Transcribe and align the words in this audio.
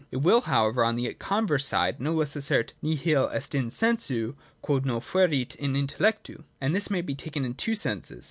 It 0.09 0.17
will, 0.17 0.41
however, 0.41 0.83
on 0.83 0.95
the 0.95 1.13
converse 1.13 1.63
side 1.67 2.01
no 2.01 2.11
less 2.13 2.35
assert:' 2.35 2.73
Nihil 2.81 3.29
est 3.31 3.53
in 3.53 3.69
sensu 3.69 4.33
quod 4.63 4.83
non 4.83 4.99
fuerit 4.99 5.55
in 5.57 5.73
intellectu.' 5.75 6.43
And 6.59 6.73
this 6.73 6.89
may 6.89 7.01
be 7.01 7.13
taken 7.13 7.45
in 7.45 7.53
two 7.53 7.75
senses. 7.75 8.19